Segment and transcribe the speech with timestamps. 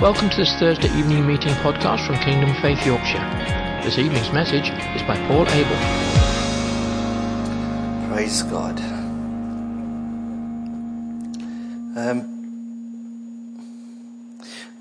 [0.00, 3.18] Welcome to this Thursday evening meeting podcast from Kingdom Faith Yorkshire.
[3.84, 5.76] This evening's message is by Paul Abel.
[8.08, 8.80] Praise God.
[11.98, 12.22] Um,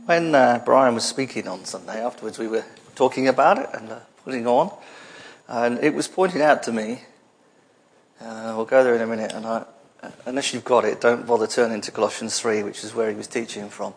[0.05, 2.63] when uh, Brian was speaking on Sunday, afterwards we were
[2.95, 4.71] talking about it and uh, putting on,
[5.49, 7.01] and it was pointed out to me.
[8.21, 9.65] Uh, we'll go there in a minute, and I,
[10.25, 13.27] unless you've got it, don't bother turning to Colossians 3, which is where he was
[13.27, 13.93] teaching from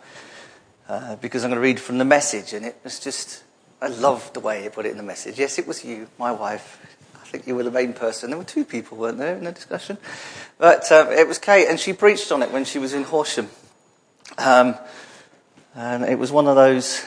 [0.89, 3.45] uh, because I'm going to read from the message, and it was just,
[3.81, 5.39] I loved the way he put it in the message.
[5.39, 6.81] Yes, it was you, my wife.
[7.15, 8.31] I think you were the main person.
[8.31, 9.97] There were two people, weren't there, in the discussion?
[10.59, 13.49] But um, it was Kate, and she preached on it when she was in Horsham.
[14.39, 14.77] Um,
[15.75, 17.05] and it was one of those,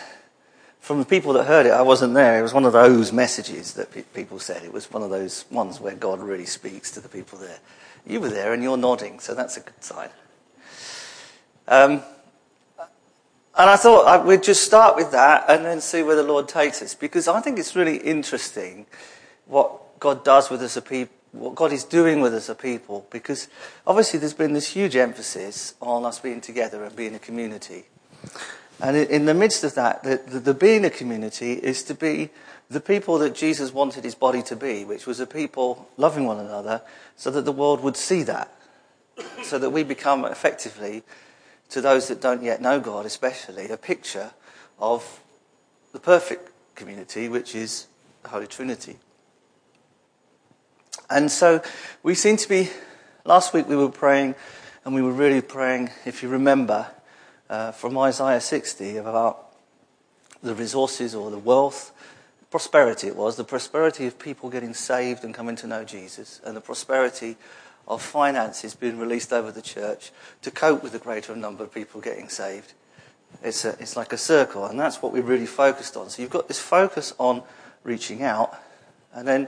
[0.80, 3.73] from the people that heard it, I wasn't there, it was one of those messages
[3.73, 4.63] that pe- people said.
[4.63, 7.59] It was one of those ones where God really speaks to the people there.
[8.07, 10.09] You were there and you're nodding, so that's a good sign.
[11.67, 12.03] Um,
[13.58, 16.48] and I thought uh, we'd just start with that and then see where the Lord
[16.48, 18.86] takes us because I think it's really interesting
[19.45, 23.08] what God does with us, a people, what God is doing with us, a people,
[23.12, 23.47] because
[23.88, 27.86] obviously there's been this huge emphasis on us being together and being a community.
[28.81, 32.30] And in the midst of that, the, the, the being a community is to be
[32.69, 36.40] the people that Jesus wanted his body to be, which was a people loving one
[36.40, 36.81] another
[37.16, 38.52] so that the world would see that.
[39.44, 41.03] So that we become effectively
[41.69, 44.31] to those that don't yet know God, especially, a picture
[44.80, 45.21] of
[45.91, 47.88] the perfect community, which is
[48.23, 48.97] the Holy Trinity.
[51.09, 51.61] And so
[52.03, 52.69] we seem to be,
[53.23, 54.35] last week we were praying,
[54.83, 56.88] and we were really praying, if you remember,
[57.49, 59.45] uh, from Isaiah 60 about
[60.41, 61.91] the resources or the wealth,
[62.50, 66.55] prosperity it was, the prosperity of people getting saved and coming to know Jesus, and
[66.55, 67.35] the prosperity
[67.88, 72.02] of finances being released over the church to cope with the greater number of people
[72.02, 72.73] getting saved.
[73.44, 76.09] It's, a, it's like a circle, and that's what we really focused on.
[76.09, 77.44] So you've got this focus on
[77.84, 78.57] reaching out,
[79.13, 79.47] and then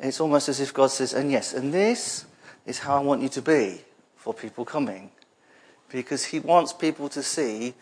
[0.00, 2.24] it's almost as if God says, and yes, and this
[2.66, 3.80] is how I want you to be
[4.16, 5.10] for people coming.
[5.90, 7.74] Because He wants people to see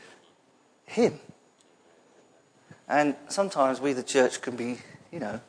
[0.86, 1.20] Him.
[2.88, 4.78] And sometimes we, the church, can be,
[5.10, 5.40] you know,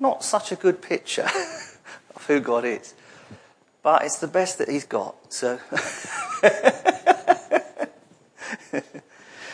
[0.00, 1.28] not such a good picture
[2.16, 2.94] of who God is.
[3.82, 5.14] But it's the best that he's got.
[5.32, 5.58] So,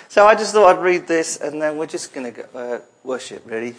[0.08, 3.42] so I just thought I'd read this, and then we're just going to uh, worship,
[3.46, 3.76] really,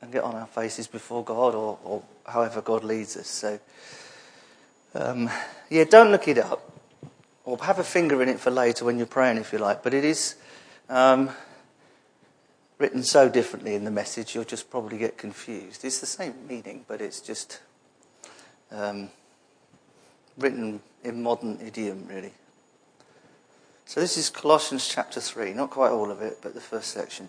[0.00, 3.26] and get on our faces before God, or, or however God leads us.
[3.26, 3.60] So,
[4.94, 5.28] um,
[5.68, 6.72] yeah, don't look it up,
[7.44, 9.82] or have a finger in it for later when you're praying, if you like.
[9.82, 10.36] But it is
[10.88, 11.28] um,
[12.78, 15.84] written so differently in the message, you'll just probably get confused.
[15.84, 17.60] It's the same meaning, but it's just.
[18.70, 19.10] Um,
[20.36, 22.32] written in modern idiom, really.
[23.84, 27.28] So this is Colossians chapter 3, not quite all of it, but the first section.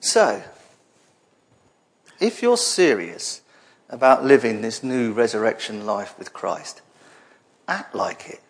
[0.00, 0.42] So,
[2.20, 3.42] if you're serious
[3.88, 6.82] about living this new resurrection life with Christ,
[7.66, 8.40] act like it.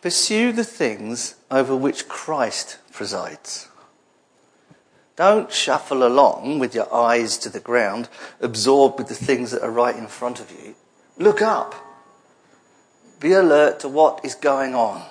[0.00, 3.68] Pursue the things over which Christ presides.
[5.16, 8.08] Don't shuffle along with your eyes to the ground,
[8.40, 10.63] absorbed with the things that are right in front of you.
[11.18, 11.74] Look up.
[13.20, 15.02] Be alert to what is going on.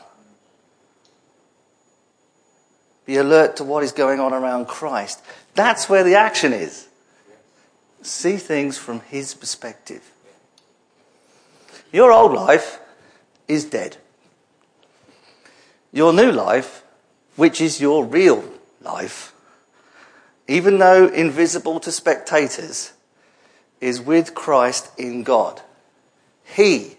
[3.06, 5.22] Be alert to what is going on around Christ.
[5.56, 6.88] That's where the action is.
[8.02, 10.12] See things from His perspective.
[11.92, 12.80] Your old life
[13.48, 13.98] is dead.
[15.92, 16.84] Your new life,
[17.36, 18.44] which is your real
[18.82, 19.34] life,
[20.48, 22.94] even though invisible to spectators,
[23.80, 25.62] is with Christ in God.
[26.44, 26.98] He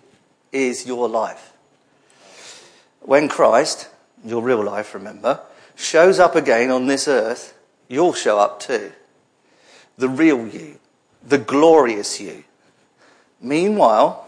[0.53, 1.53] is your life.
[3.01, 3.89] When Christ,
[4.25, 5.41] your real life, remember,
[5.75, 7.55] shows up again on this earth,
[7.89, 8.93] you'll show up too.
[9.99, 10.79] The real you,
[11.23, 12.45] the glorious you.
[13.41, 14.27] Meanwhile,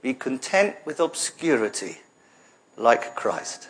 [0.00, 1.98] be content with obscurity
[2.76, 3.68] like Christ.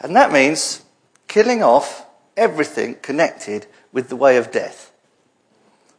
[0.00, 0.82] And that means
[1.26, 2.06] killing off
[2.36, 4.92] everything connected with the way of death,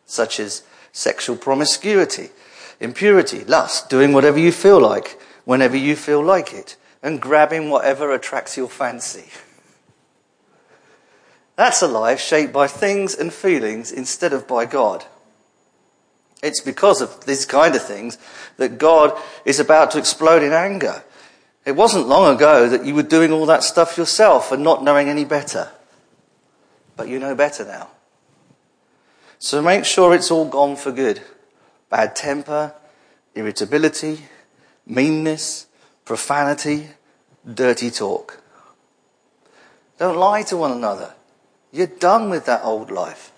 [0.06, 2.30] such as sexual promiscuity,
[2.80, 8.14] impurity, lust, doing whatever you feel like, whenever you feel like it, and grabbing whatever
[8.14, 9.30] attracts your fancy.
[11.56, 15.06] That's a life shaped by things and feelings instead of by God.
[16.42, 18.18] It's because of these kind of things
[18.58, 21.04] that God is about to explode in anger.
[21.66, 25.10] It wasn't long ago that you were doing all that stuff yourself and not knowing
[25.10, 25.70] any better.
[26.96, 27.90] But you know better now.
[29.40, 31.22] So make sure it's all gone for good.
[31.90, 32.76] Bad temper,
[33.34, 34.20] irritability,
[34.86, 35.68] meanness,
[36.04, 36.90] profanity,
[37.52, 38.44] dirty talk.
[39.98, 41.14] Don't lie to one another.
[41.72, 43.32] You're done with that old life.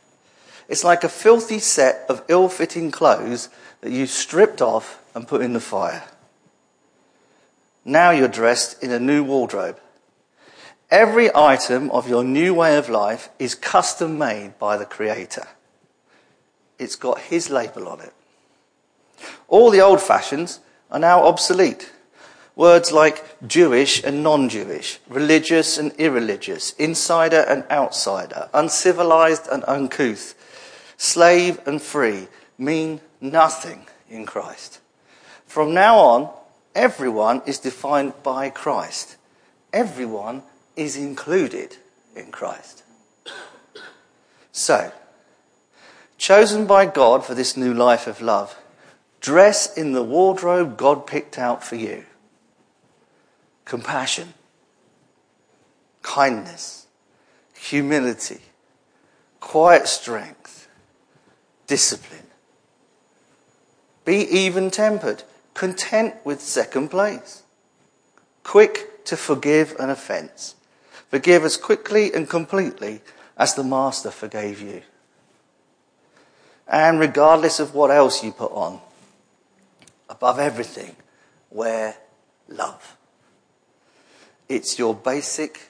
[0.68, 3.50] It's like a filthy set of ill fitting clothes
[3.82, 6.04] that you stripped off and put in the fire.
[7.86, 9.80] Now you're dressed in a new wardrobe.
[10.90, 15.48] Every item of your new way of life is custom made by the Creator.
[16.82, 18.12] It's got His label on it.
[19.48, 21.92] All the old fashions are now obsolete.
[22.56, 30.34] Words like Jewish and non Jewish, religious and irreligious, insider and outsider, uncivilized and uncouth,
[30.98, 34.80] slave and free mean nothing in Christ.
[35.46, 36.30] From now on,
[36.74, 39.18] everyone is defined by Christ.
[39.72, 40.42] Everyone
[40.76, 41.78] is included
[42.16, 42.84] in Christ.
[44.52, 44.92] So,
[46.22, 48.56] chosen by God for this new life of love,
[49.22, 52.06] dress in the wardrobe God picked out for you.
[53.66, 54.36] Compassion,
[56.04, 56.86] kindness,
[57.56, 58.38] humility,
[59.40, 60.68] quiet strength,
[61.66, 62.28] discipline.
[64.06, 65.24] Be even tempered,
[65.56, 67.42] content with second place,
[68.44, 70.54] quick to forgive an offence.
[71.10, 73.02] Forgive as quickly and completely
[73.38, 74.84] as the Master forgave you.
[76.72, 78.80] And regardless of what else you put on,
[80.10, 80.96] above everything,
[81.50, 81.98] wear
[82.48, 82.96] love.
[84.48, 85.70] It's your basic,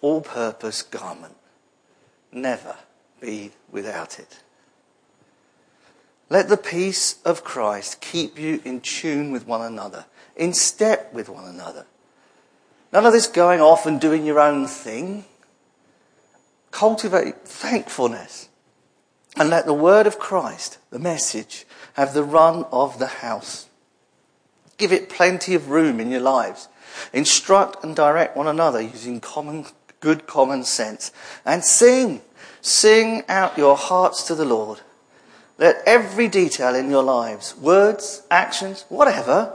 [0.00, 1.36] all purpose garment.
[2.32, 2.76] Never
[3.20, 4.40] be without it.
[6.30, 11.28] Let the peace of Christ keep you in tune with one another, in step with
[11.28, 11.84] one another.
[12.90, 15.26] None of this going off and doing your own thing.
[16.70, 18.48] Cultivate thankfulness.
[19.36, 21.64] And let the word of Christ, the message,
[21.94, 23.66] have the run of the house.
[24.76, 26.68] Give it plenty of room in your lives.
[27.12, 29.66] Instruct and direct one another using common,
[30.00, 31.12] good common sense.
[31.44, 32.20] And sing.
[32.60, 34.80] Sing out your hearts to the Lord.
[35.58, 39.54] Let every detail in your lives, words, actions, whatever,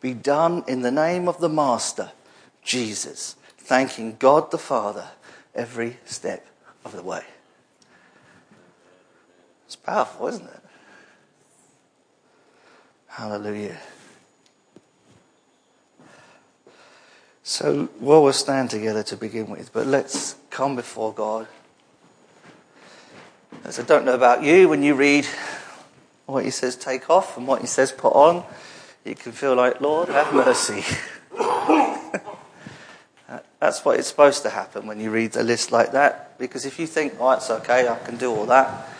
[0.00, 2.12] be done in the name of the Master,
[2.62, 5.08] Jesus, thanking God the Father
[5.54, 6.46] every step
[6.84, 7.24] of the way.
[9.74, 10.60] It's powerful, isn't it?
[13.08, 13.76] Hallelujah.
[17.42, 21.48] So, well, we'll stand together to begin with, but let's come before God.
[23.64, 25.26] As I don't know about you, when you read
[26.26, 28.44] what He says take off and what He says put on,
[29.04, 30.84] you can feel like, Lord, have mercy.
[33.58, 36.78] That's what it's supposed to happen when you read a list like that, because if
[36.78, 38.93] you think, oh, it's okay, I can do all that,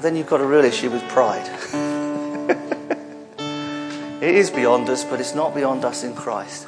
[0.00, 1.46] then you've got a real issue with pride.
[4.22, 6.66] it is beyond us, but it's not beyond us in Christ.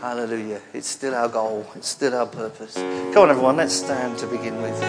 [0.00, 0.60] Hallelujah.
[0.72, 2.74] It's still our goal, it's still our purpose.
[2.74, 4.80] Come on, everyone, let's stand to begin with.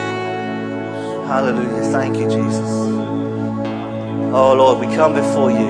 [1.27, 1.91] Hallelujah.
[1.91, 2.69] Thank you, Jesus.
[4.33, 5.67] Oh, Lord, we come before you.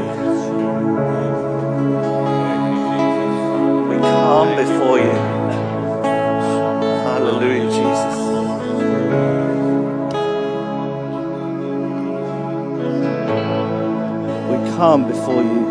[3.89, 5.16] We come before you.
[14.77, 15.65] Come before you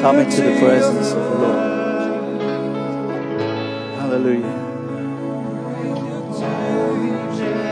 [0.00, 2.40] come into the presence of the Lord.
[3.98, 4.46] Hallelujah.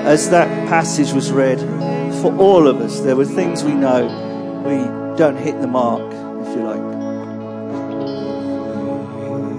[0.04, 1.60] As that passage was read,
[2.20, 4.02] for all of us, there were things we know
[4.66, 4.78] we
[5.16, 6.02] don't hit the mark,
[6.44, 6.82] if you like.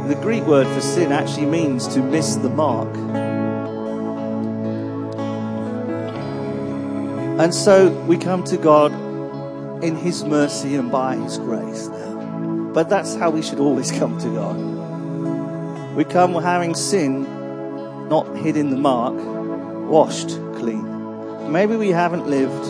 [0.09, 2.93] The Greek word for sin actually means to miss the mark.
[7.39, 9.04] And so we come to God
[9.81, 11.87] in His mercy and by His grace.
[11.87, 12.71] Now.
[12.73, 15.95] But that's how we should always come to God.
[15.95, 17.23] We come having sin,
[18.09, 19.15] not hitting the mark,
[19.89, 21.51] washed clean.
[21.51, 22.67] Maybe we haven't lived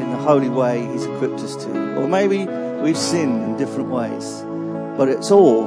[0.00, 2.46] in the holy way He's equipped us to, or maybe
[2.82, 4.42] we've sinned in different ways.
[4.96, 5.64] But it's all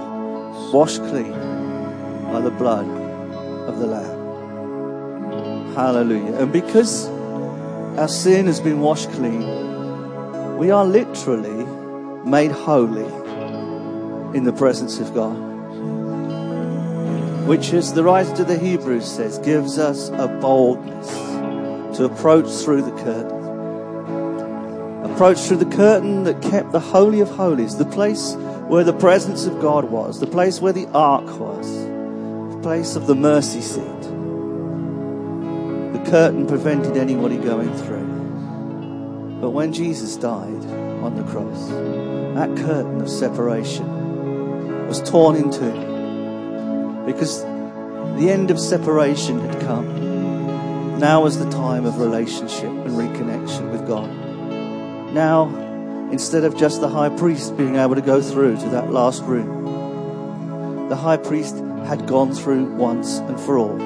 [0.71, 1.33] washed clean
[2.31, 2.87] by the blood
[3.67, 5.73] of the Lamb.
[5.73, 6.35] Hallelujah.
[6.35, 7.07] And because
[7.97, 9.62] our sin has been washed clean,
[10.57, 11.65] we are literally
[12.25, 13.05] made holy
[14.37, 15.51] in the presence of God.
[17.47, 21.09] Which, as the writer to the Hebrews says, gives us a boldness
[21.97, 23.43] to approach through the curtain.
[25.11, 28.35] Approach through the curtain that kept the Holy of Holies, the place
[28.67, 31.85] where the presence of God was, the place where the ark was,
[32.55, 34.01] the place of the mercy seat.
[35.91, 38.22] The curtain prevented anybody going through.
[39.43, 40.63] But when Jesus died
[41.03, 48.57] on the cross, that curtain of separation was torn in two because the end of
[48.57, 50.97] separation had come.
[50.97, 54.09] Now was the time of relationship and reconnection with God.
[55.13, 55.49] Now,
[56.09, 60.87] instead of just the high priest being able to go through to that last room,
[60.87, 63.77] the high priest had gone through once and for all.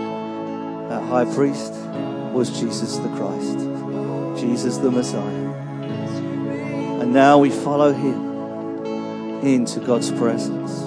[0.89, 1.73] That high priest
[2.31, 3.57] was Jesus the Christ,
[4.39, 5.46] Jesus the Messiah.
[7.07, 10.81] And now we follow him into God's presence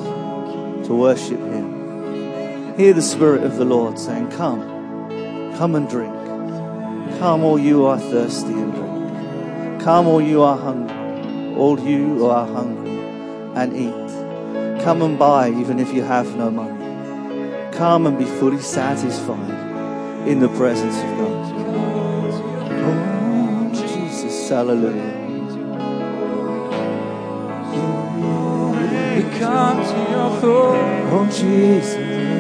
[0.87, 2.77] to worship him.
[2.77, 4.61] Hear the Spirit of the Lord saying, Come,
[5.57, 6.13] come and drink.
[7.21, 9.81] Come, all you are thirsty and drink.
[9.83, 12.99] Come, all you are hungry, all you are hungry,
[13.55, 14.85] and eat.
[14.85, 17.73] Come and buy, even if you have no money.
[17.75, 21.53] Come and be fully satisfied in the presence of God.
[22.85, 25.20] Oh, Jesus, hallelujah.
[29.41, 31.09] Come to your throne.
[31.13, 32.40] Oh, Jesus.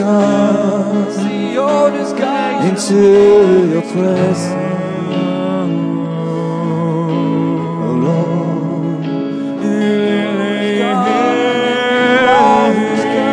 [0.00, 1.08] Come
[2.68, 4.70] into your presence.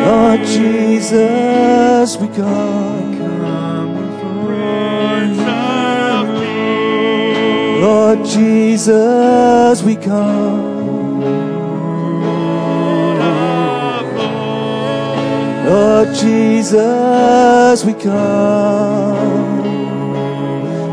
[0.08, 3.18] Lord Jesus, we come.
[7.80, 10.37] Lord Jesus, we come.
[16.58, 19.14] Jesus, we come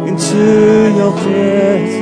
[0.07, 1.94] into your presence.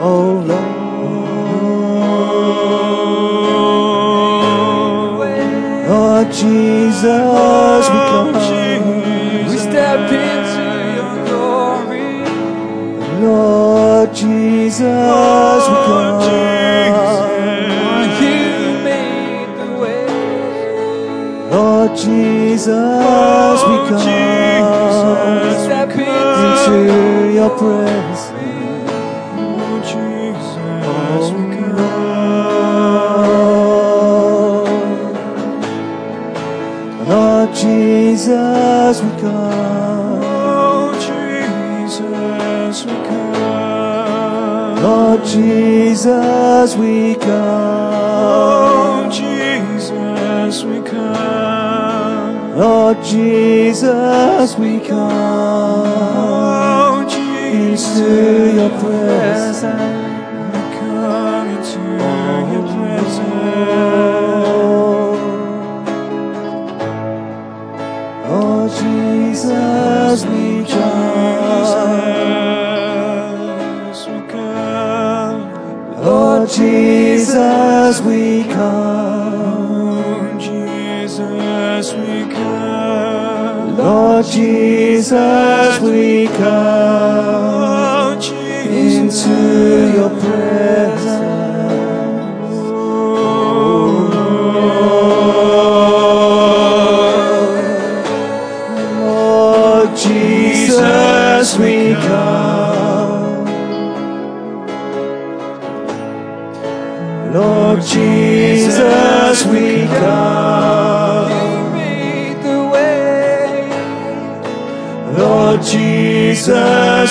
[0.00, 0.66] Oh Lord,
[5.88, 8.32] Lord Jesus, we come.
[9.48, 10.64] We step into
[10.96, 12.10] your glory.
[13.20, 16.55] Lord Jesus, we come.
[21.96, 24.00] Jesus, we come
[25.64, 26.04] Step into
[26.44, 28.32] into your presence.
[29.82, 31.86] Jesus we come
[37.08, 44.82] Lord, Jesus we come Lord Jesus, we come.
[44.82, 47.55] Lord Jesus, we come.
[53.16, 55.10] Jesus, we come
[56.18, 59.62] oh, into your presence.
[60.78, 61.80] Come into
[62.52, 63.18] Your presence
[68.28, 71.46] Oh, Jesus, we come.
[76.04, 78.25] Lord Jesus, we oh,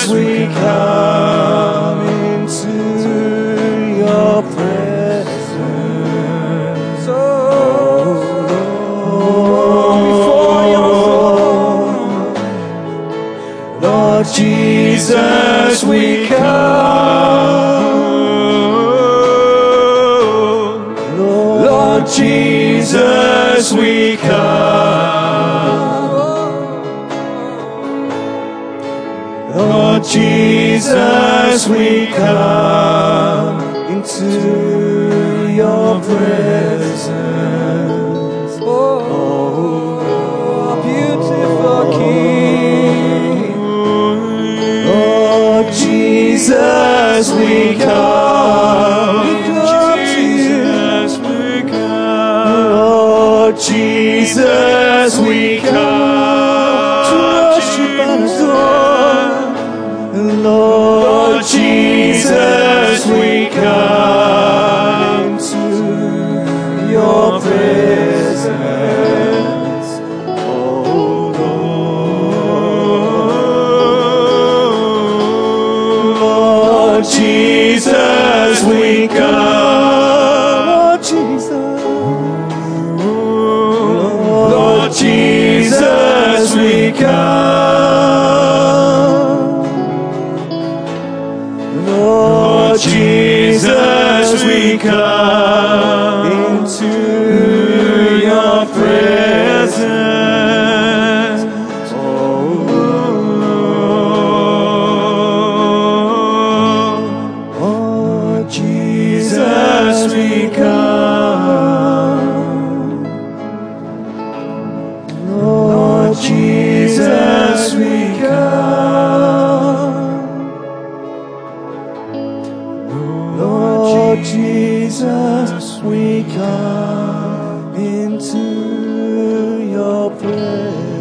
[0.08, 0.85] we come
[31.56, 37.08] as we come into your presence.
[38.60, 40.02] Oh,
[40.84, 43.54] beautiful King.
[44.86, 49.26] Oh, Jesus, we come.
[50.14, 52.52] Jesus, we come.
[52.68, 55.95] Oh, Jesus, we come.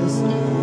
[0.07, 0.54] Jesus.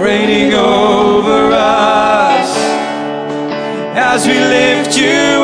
[0.04, 2.50] Reigning over us
[3.94, 5.41] as we lift you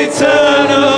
[0.00, 0.89] eternal.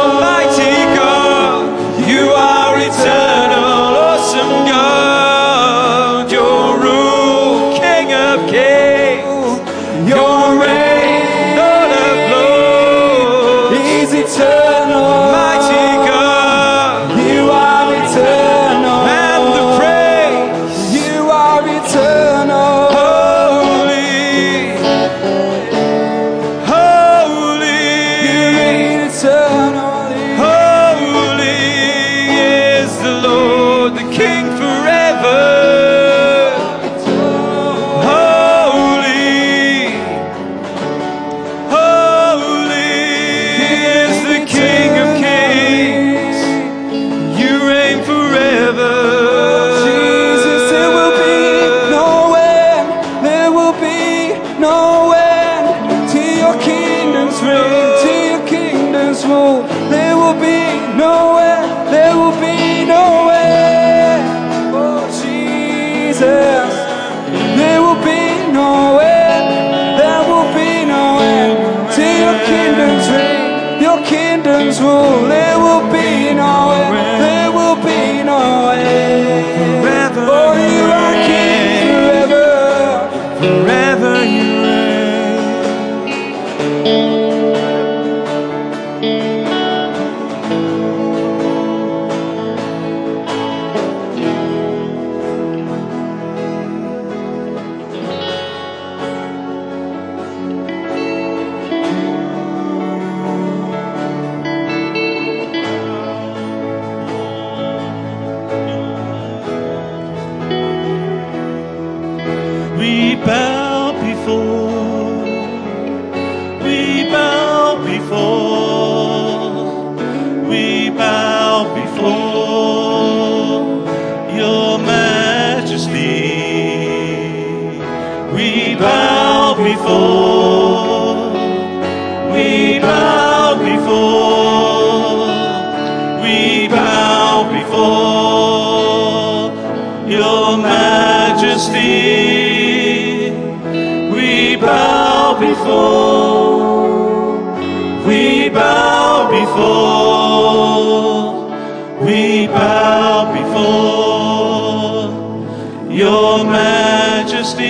[155.93, 157.63] Your majesty.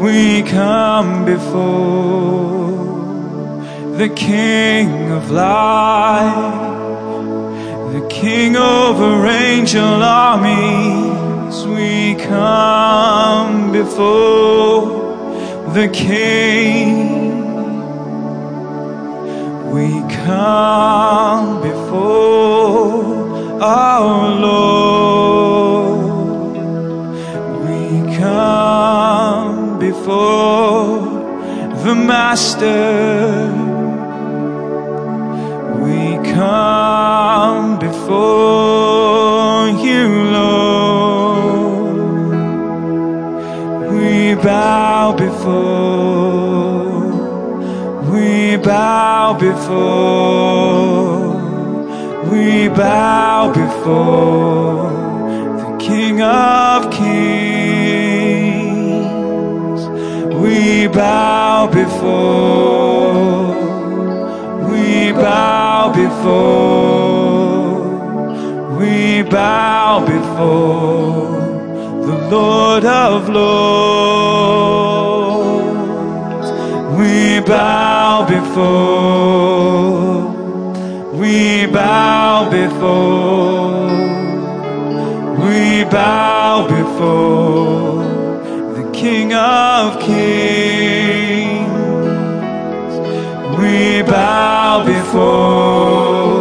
[0.00, 2.41] We come before
[3.96, 6.70] the King of light,
[7.92, 11.66] the King over angel armies.
[11.66, 15.02] We come before
[15.74, 17.42] the King.
[19.70, 23.02] We come before
[23.62, 26.02] our Lord.
[27.66, 31.02] We come before
[31.84, 33.51] the Master.
[49.38, 51.32] Before,
[52.30, 54.90] we bow before
[55.58, 58.22] the King of Kings.
[60.42, 63.54] We bow before,
[64.70, 67.58] we bow before,
[68.78, 71.40] we bow before
[72.06, 74.91] the Lord of Lords.
[77.02, 78.62] We bow before,
[81.18, 83.88] we bow before,
[85.44, 88.04] we bow before
[88.76, 91.72] the King of Kings.
[93.58, 96.36] We bow before,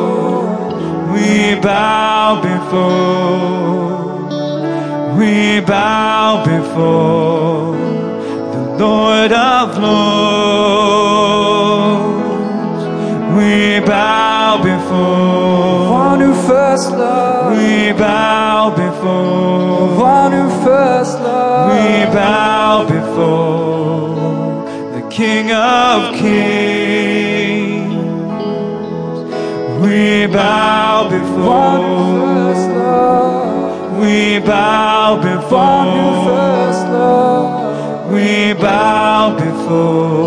[1.11, 3.57] we bow before,
[5.17, 7.75] we bow before
[8.53, 10.20] the Lord of Lords.
[16.71, 24.15] First loved, we bow before, one who first loved, we bow before
[24.95, 27.01] the King of Kings.
[29.81, 31.79] We bow before,
[33.99, 35.91] we bow before,
[38.13, 40.20] we bow before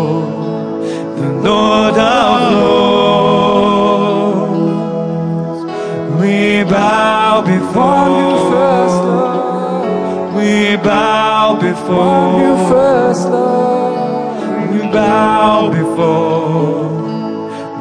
[11.87, 14.71] who before, first love.
[14.71, 16.89] we bow before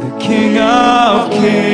[0.02, 1.73] the King of Kings.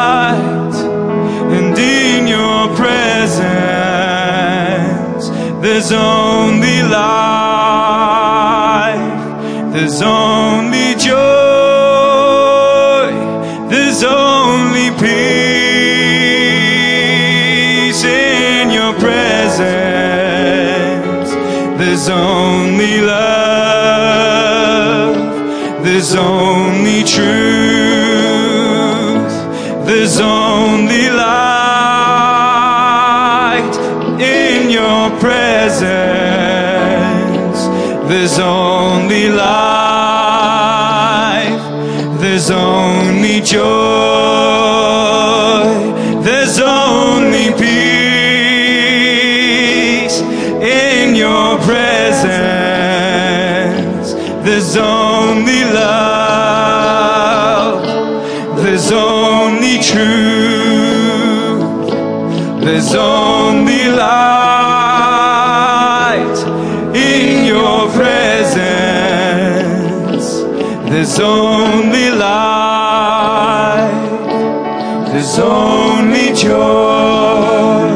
[1.56, 3.44] and in your presence,
[5.62, 7.34] there's only life.
[9.74, 10.33] There's only
[75.24, 77.88] There's only joy,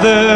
[0.07, 0.36] another